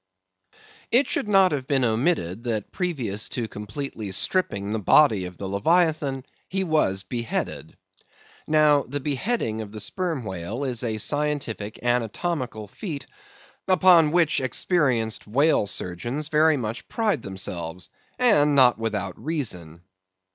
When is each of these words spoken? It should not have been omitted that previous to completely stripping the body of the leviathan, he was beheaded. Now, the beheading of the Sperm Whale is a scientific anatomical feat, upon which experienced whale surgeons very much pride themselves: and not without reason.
It 0.91 1.07
should 1.07 1.27
not 1.29 1.51
have 1.51 1.67
been 1.67 1.83
omitted 1.85 2.45
that 2.45 2.71
previous 2.71 3.29
to 3.29 3.47
completely 3.47 4.11
stripping 4.11 4.71
the 4.71 4.79
body 4.79 5.25
of 5.25 5.37
the 5.37 5.45
leviathan, 5.45 6.25
he 6.49 6.63
was 6.63 7.03
beheaded. 7.03 7.77
Now, 8.47 8.81
the 8.81 8.99
beheading 8.99 9.61
of 9.61 9.71
the 9.71 9.79
Sperm 9.79 10.25
Whale 10.25 10.63
is 10.63 10.83
a 10.83 10.97
scientific 10.97 11.83
anatomical 11.83 12.67
feat, 12.67 13.05
upon 13.67 14.09
which 14.09 14.39
experienced 14.39 15.27
whale 15.27 15.67
surgeons 15.67 16.29
very 16.29 16.57
much 16.57 16.87
pride 16.87 17.21
themselves: 17.21 17.91
and 18.17 18.55
not 18.55 18.79
without 18.79 19.15
reason. 19.23 19.81